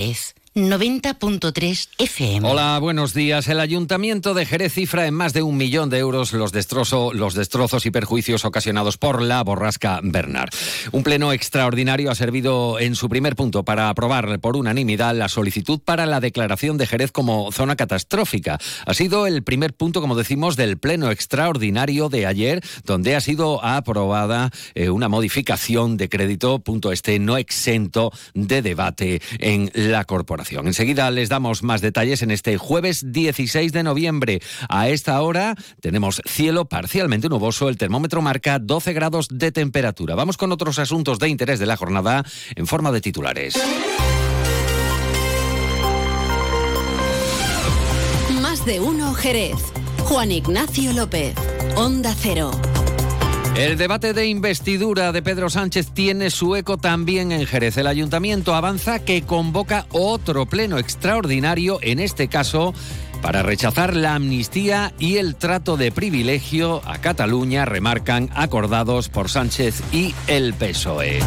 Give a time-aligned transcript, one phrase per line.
[0.00, 2.48] Es 90.3 FM.
[2.48, 3.46] Hola, buenos días.
[3.46, 7.34] El Ayuntamiento de Jerez cifra en más de un millón de euros los, destrozo, los
[7.34, 10.50] destrozos y perjuicios ocasionados por la borrasca Bernard.
[10.90, 15.78] Un pleno extraordinario ha servido en su primer punto para aprobar por unanimidad la solicitud
[15.78, 18.58] para la declaración de Jerez como zona catastrófica.
[18.86, 23.64] Ha sido el primer punto, como decimos, del pleno extraordinario de ayer, donde ha sido
[23.64, 30.39] aprobada eh, una modificación de crédito, punto este no exento de debate en la corporación.
[30.48, 34.40] Enseguida les damos más detalles en este jueves 16 de noviembre.
[34.68, 40.14] A esta hora tenemos cielo parcialmente nuboso, el termómetro marca 12 grados de temperatura.
[40.14, 42.24] Vamos con otros asuntos de interés de la jornada
[42.56, 43.54] en forma de titulares.
[48.40, 49.58] Más de uno Jerez.
[50.04, 51.34] Juan Ignacio López,
[51.76, 52.50] Onda Cero.
[53.56, 57.76] El debate de investidura de Pedro Sánchez tiene su eco también en Jerez.
[57.76, 62.72] El ayuntamiento avanza que convoca otro pleno extraordinario, en este caso
[63.22, 69.82] para rechazar la amnistía y el trato de privilegio a Cataluña, remarcan acordados por Sánchez
[69.92, 71.20] y el PSOE.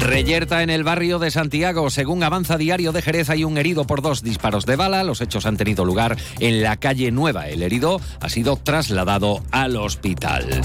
[0.00, 1.90] Reyerta en el barrio de Santiago.
[1.90, 5.04] Según avanza diario de Jerez, hay un herido por dos disparos de bala.
[5.04, 7.48] Los hechos han tenido lugar en la calle Nueva.
[7.48, 10.62] El herido ha sido trasladado al hospital.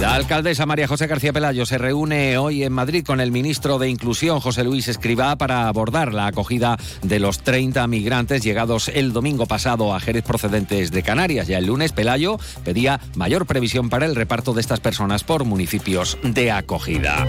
[0.00, 3.88] La alcaldesa María José García Pelayo se reúne hoy en Madrid con el ministro de
[3.88, 9.46] Inclusión, José Luis Escribá, para abordar la acogida de los 30 migrantes llegados el domingo
[9.46, 11.46] pasado a Jerez procedentes de Canarias.
[11.46, 16.18] Ya el lunes, Pelayo pedía mayor previsión para el reparto de estas personas por municipios
[16.22, 17.26] de acogida.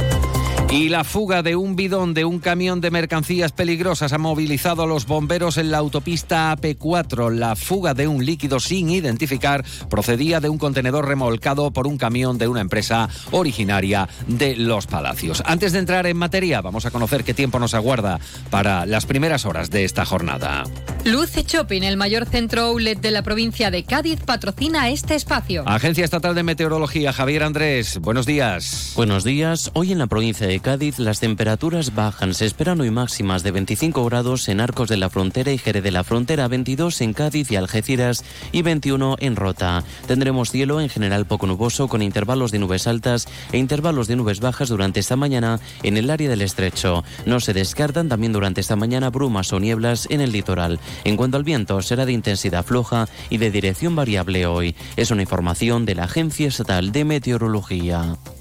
[0.70, 4.86] Y la fuga de un bidón de un camión de mercancías peligrosas ha movilizado a
[4.86, 7.32] los bomberos en la autopista AP4.
[7.32, 12.38] La fuga de un líquido sin identificar procedía de un contenedor remolcado por un camión
[12.38, 15.42] de una empresa originaria de Los Palacios.
[15.46, 19.46] Antes de entrar en materia, vamos a conocer qué tiempo nos aguarda para las primeras
[19.46, 20.66] horas de esta jornada.
[21.06, 25.64] Luce Shopping, el mayor centro outlet de la provincia de Cádiz, patrocina este espacio.
[25.66, 28.92] Agencia Estatal de Meteorología, Javier Andrés, buenos días.
[28.98, 29.72] Buenos días.
[29.74, 32.34] Hoy en la provincia de Cádiz las temperaturas bajan.
[32.34, 35.92] Se esperan hoy máximas de 25 grados en Arcos de la Frontera y Jerez de
[35.92, 39.84] la Frontera, 22 en Cádiz y Algeciras y 21 en Rota.
[40.08, 44.40] Tendremos cielo en general poco nuboso con intervalos de nubes altas e intervalos de nubes
[44.40, 47.04] bajas durante esta mañana en el área del estrecho.
[47.26, 50.80] No se descartan también durante esta mañana brumas o nieblas en el litoral.
[51.04, 54.76] En cuanto al viento, será de intensidad floja y de dirección variable hoy.
[54.96, 58.18] Es una información de la Agencia Estatal de Meteorología.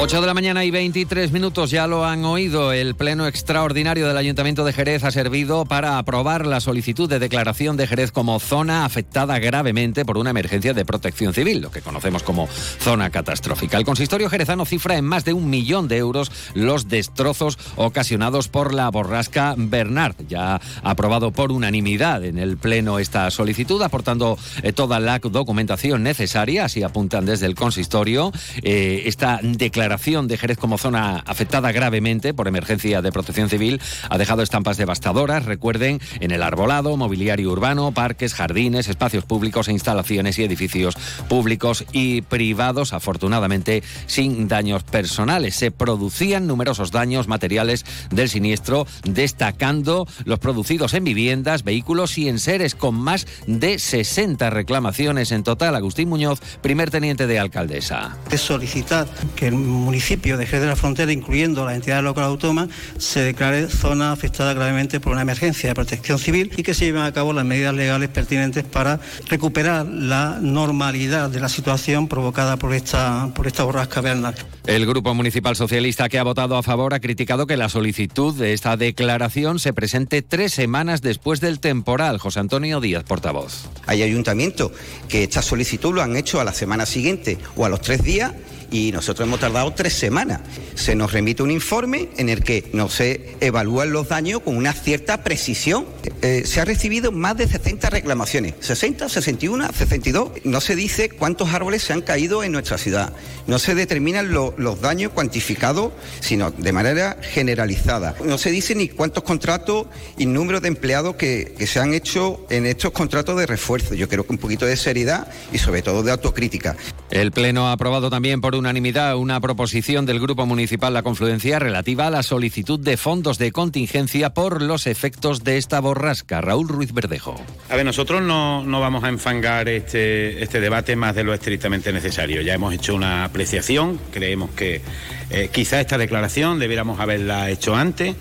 [0.00, 2.72] 8 de la mañana y 23 minutos, ya lo han oído.
[2.72, 7.76] El pleno extraordinario del Ayuntamiento de Jerez ha servido para aprobar la solicitud de declaración
[7.76, 12.22] de Jerez como zona afectada gravemente por una emergencia de protección civil, lo que conocemos
[12.22, 13.76] como zona catastrófica.
[13.76, 18.74] El consistorio jerezano cifra en más de un millón de euros los destrozos ocasionados por
[18.74, 20.14] la borrasca Bernard.
[20.28, 26.66] Ya aprobado por unanimidad en el pleno esta solicitud, aportando eh, toda la documentación necesaria,
[26.66, 28.30] así apuntan desde el consistorio.
[28.62, 34.18] Eh, esta declaración de Jerez como zona afectada gravemente por emergencia de protección civil ha
[34.18, 40.38] dejado estampas devastadoras, recuerden, en el arbolado, mobiliario urbano, parques, jardines, espacios públicos e instalaciones
[40.38, 40.94] y edificios
[41.28, 45.56] públicos y privados, afortunadamente sin daños personales.
[45.56, 52.38] Se producían numerosos daños materiales del siniestro, destacando los producidos en viviendas, vehículos y en
[52.38, 55.74] seres, con más de 60 reclamaciones en total.
[55.74, 58.18] Agustín Muñoz, primer teniente de alcaldesa.
[58.30, 59.50] Es solicitar que
[59.80, 62.68] municipio de Jerez de la Frontera, incluyendo la entidad local autónoma,
[62.98, 67.02] se declare zona afectada gravemente por una emergencia de protección civil y que se lleven
[67.02, 72.74] a cabo las medidas legales pertinentes para recuperar la normalidad de la situación provocada por
[72.74, 74.36] esta, por esta borrasca Bernard.
[74.66, 78.52] El Grupo Municipal Socialista que ha votado a favor ha criticado que la solicitud de
[78.52, 82.18] esta declaración se presente tres semanas después del temporal.
[82.18, 83.68] José Antonio Díaz, portavoz.
[83.86, 84.72] Hay ayuntamientos
[85.08, 88.32] que esta solicitud lo han hecho a la semana siguiente o a los tres días
[88.70, 90.40] y nosotros hemos tardado tres semanas.
[90.74, 94.72] Se nos remite un informe en el que no se evalúan los daños con una
[94.72, 95.86] cierta precisión.
[96.22, 100.30] Eh, se ha recibido más de 60 reclamaciones, 60, 61, 62.
[100.44, 103.12] No se dice cuántos árboles se han caído en nuestra ciudad.
[103.46, 108.14] No se determinan los daños cuantificados, sino de manera generalizada.
[108.24, 109.86] No se dice ni cuántos contratos
[110.18, 113.94] y número de empleados que, que se han hecho en estos contratos de refuerzo.
[113.94, 116.76] Yo creo que un poquito de seriedad y sobre todo de autocrítica.
[117.10, 122.06] El Pleno ha aprobado también por unanimidad una proposición del Grupo Municipal La Confluencia relativa
[122.06, 126.40] a la solicitud de fondos de contingencia por los efectos de esta borrasca.
[126.40, 127.40] Raúl Ruiz Verdejo.
[127.70, 131.92] A ver, nosotros no, no vamos a enfangar este, este debate más de lo estrictamente
[131.92, 132.42] necesario.
[132.42, 134.82] Ya hemos hecho una apreciación, creemos que
[135.30, 138.16] eh, quizá esta declaración debiéramos haberla hecho antes.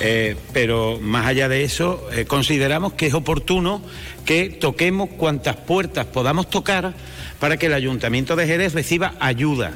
[0.00, 3.82] Eh, pero más allá de eso, eh, consideramos que es oportuno
[4.24, 6.94] que toquemos cuantas puertas podamos tocar
[7.38, 9.72] para que el Ayuntamiento de Jerez reciba ayuda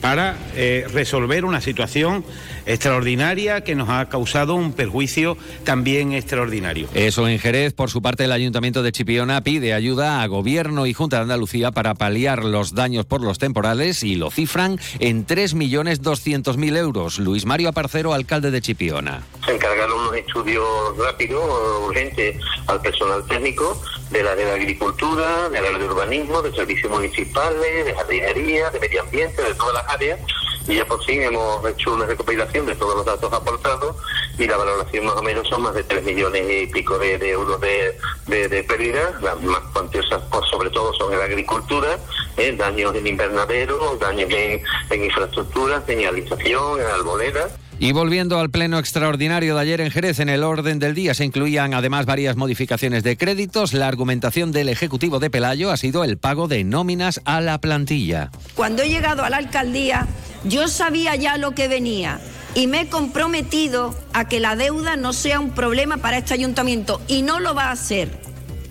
[0.00, 2.24] para eh, resolver una situación
[2.66, 6.88] extraordinaria que nos ha causado un perjuicio también extraordinario.
[6.94, 10.94] Eso en Jerez, por su parte, el Ayuntamiento de Chipiona pide ayuda a Gobierno y
[10.94, 16.76] Junta de Andalucía para paliar los daños por los temporales y lo cifran en 3.200.000
[16.76, 17.18] euros.
[17.18, 19.22] Luis Mario Aparcero, alcalde de Chipiona.
[19.44, 20.64] Se encargaron unos estudios
[20.98, 21.42] rápidos,
[21.86, 22.36] urgentes,
[22.66, 23.80] al personal técnico
[24.10, 28.80] de la de la agricultura, de la de urbanismo, de servicios municipales, de jardinería, de
[28.80, 30.20] medio ambiente, de todas las áreas
[30.66, 33.96] y ya por fin hemos hecho una recopilación de todos los datos aportados
[34.38, 37.60] y la valoración más o menos son más de 3 millones y pico de, euros
[37.60, 41.98] de, de, pérdidas, las más cuantiosas por sobre todo son en la agricultura,
[42.36, 42.54] ¿eh?
[42.56, 47.52] daños en invernadero, daños en, en infraestructura, señalización, en arboledas.
[47.82, 51.24] Y volviendo al pleno extraordinario de ayer en Jerez, en el orden del día se
[51.24, 53.72] incluían además varias modificaciones de créditos.
[53.72, 58.32] La argumentación del Ejecutivo de Pelayo ha sido el pago de nóminas a la plantilla.
[58.54, 60.06] Cuando he llegado a la alcaldía,
[60.44, 62.20] yo sabía ya lo que venía
[62.54, 67.00] y me he comprometido a que la deuda no sea un problema para este ayuntamiento
[67.08, 68.10] y no lo va a ser.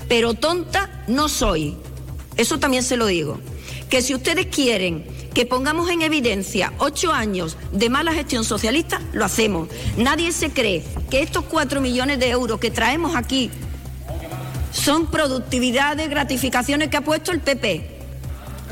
[0.08, 1.78] Pero tonta no soy.
[2.38, 3.40] Eso también se lo digo.
[3.90, 5.04] Que si ustedes quieren
[5.40, 9.70] que pongamos en evidencia ocho años de mala gestión socialista, lo hacemos.
[9.96, 13.50] Nadie se cree que estos cuatro millones de euros que traemos aquí
[14.74, 17.90] son productividades, gratificaciones que ha puesto el PP.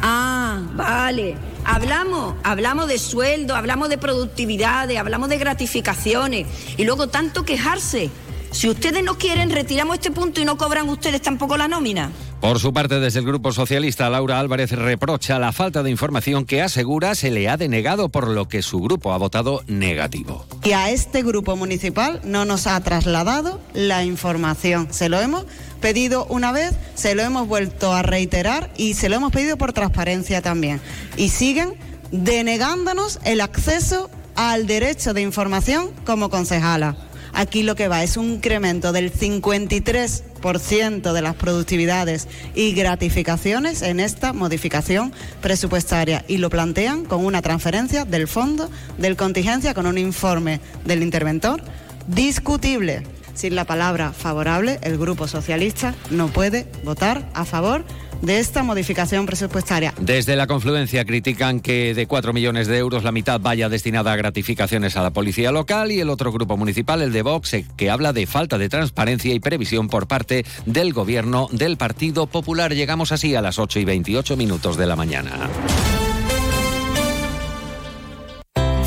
[0.02, 1.38] Ah, vale.
[1.64, 8.10] Hablamos, hablamos de sueldo, hablamos de productividades, hablamos de gratificaciones y luego tanto quejarse.
[8.51, 12.11] Si ustedes no quieren, retiramos este punto y no cobran ustedes tampoco la nómina.
[12.41, 16.61] Por su parte, desde el Grupo Socialista, Laura Álvarez reprocha la falta de información que
[16.61, 20.45] asegura se le ha denegado, por lo que su grupo ha votado negativo.
[20.63, 24.88] Y a este grupo municipal no nos ha trasladado la información.
[24.91, 25.45] Se lo hemos
[25.81, 29.73] pedido una vez, se lo hemos vuelto a reiterar y se lo hemos pedido por
[29.73, 30.79] transparencia también.
[31.17, 31.73] Y siguen
[32.11, 36.95] denegándonos el acceso al derecho de información como concejala.
[37.38, 44.00] Aquí lo que va es un incremento del 53% de las productividades y gratificaciones en
[44.00, 50.00] esta modificación presupuestaria y lo plantean con una transferencia del fondo del contingencia con un
[50.00, 51.62] informe del interventor
[52.07, 53.04] discutible.
[53.36, 57.86] Sin la palabra favorable, el Grupo Socialista no puede votar a favor
[58.22, 59.94] de esta modificación presupuestaria.
[60.00, 64.16] Desde la confluencia critican que de 4 millones de euros la mitad vaya destinada a
[64.16, 67.90] gratificaciones a la policía local y el otro grupo municipal, el de Vox, eh, que
[67.90, 72.74] habla de falta de transparencia y previsión por parte del gobierno del Partido Popular.
[72.74, 75.50] Llegamos así a las 8 y 28 minutos de la mañana.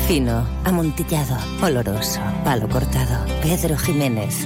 [0.07, 3.25] Fino, amontillado, oloroso, palo cortado.
[3.41, 4.45] Pedro Jiménez.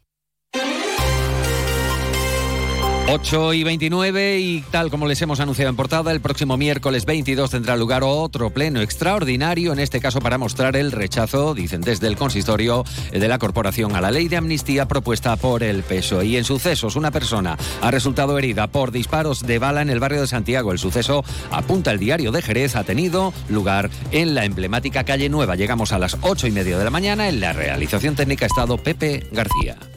[3.13, 7.51] 8 y 29 y tal como les hemos anunciado en portada, el próximo miércoles 22
[7.51, 12.15] tendrá lugar otro pleno extraordinario, en este caso para mostrar el rechazo, dicen desde el
[12.15, 16.25] consistorio, de la corporación a la ley de amnistía propuesta por el PSOE.
[16.25, 20.21] Y en sucesos, una persona ha resultado herida por disparos de bala en el barrio
[20.21, 20.71] de Santiago.
[20.71, 25.57] El suceso, apunta el diario de Jerez, ha tenido lugar en la emblemática calle Nueva.
[25.57, 27.27] Llegamos a las 8 y media de la mañana.
[27.27, 29.90] En la realización técnica ha estado Pepe García.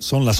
[0.00, 0.28] Son las